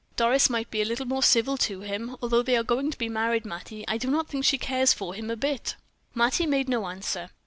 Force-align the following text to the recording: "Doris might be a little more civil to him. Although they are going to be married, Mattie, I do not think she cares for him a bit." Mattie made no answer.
"Doris 0.15 0.49
might 0.49 0.71
be 0.71 0.81
a 0.81 0.85
little 0.85 1.05
more 1.05 1.21
civil 1.21 1.57
to 1.57 1.81
him. 1.81 2.15
Although 2.23 2.41
they 2.41 2.57
are 2.57 2.63
going 2.63 2.89
to 2.89 2.97
be 2.97 3.07
married, 3.07 3.45
Mattie, 3.45 3.85
I 3.87 3.99
do 3.99 4.09
not 4.09 4.27
think 4.27 4.43
she 4.45 4.57
cares 4.57 4.93
for 4.93 5.13
him 5.13 5.29
a 5.29 5.35
bit." 5.37 5.75
Mattie 6.15 6.47
made 6.47 6.67
no 6.67 6.87
answer. 6.87 7.29